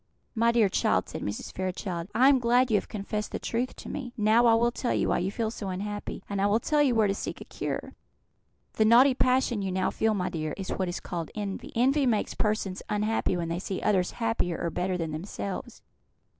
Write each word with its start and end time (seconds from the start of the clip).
"My 0.33 0.51
dear 0.51 0.67
child," 0.67 1.07
said 1.07 1.21
Mrs. 1.21 1.53
Fairchild, 1.53 2.07
"I 2.15 2.27
am 2.27 2.39
glad 2.39 2.71
you 2.71 2.77
have 2.77 2.87
confessed 2.87 3.31
the 3.31 3.37
truth 3.37 3.75
to 3.75 3.87
me. 3.87 4.13
Now 4.17 4.47
I 4.47 4.55
will 4.55 4.71
tell 4.71 4.95
you 4.95 5.09
why 5.09 5.19
you 5.19 5.29
feel 5.29 5.51
so 5.51 5.69
unhappy, 5.69 6.23
and 6.27 6.41
I 6.41 6.47
will 6.47 6.59
tell 6.59 6.81
you 6.81 6.95
where 6.95 7.05
to 7.07 7.13
seek 7.13 7.39
a 7.39 7.43
cure. 7.45 7.93
The 8.73 8.85
naughty 8.85 9.13
passion 9.13 9.61
you 9.61 9.71
now 9.71 9.91
feel, 9.91 10.15
my 10.15 10.29
dear, 10.31 10.55
is 10.57 10.69
what 10.71 10.89
is 10.89 10.99
called 10.99 11.29
Envy. 11.35 11.71
Envy 11.75 12.07
makes 12.07 12.33
persons 12.33 12.81
unhappy 12.89 13.37
when 13.37 13.49
they 13.49 13.59
see 13.59 13.79
others 13.83 14.13
happier 14.17 14.57
or 14.59 14.71
better 14.71 14.97
than 14.97 15.11
themselves. 15.11 15.83